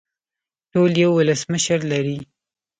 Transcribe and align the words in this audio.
ټول 0.71 0.91
یو 1.03 1.11
ولسمشر 1.15 1.79
لري 1.91 2.17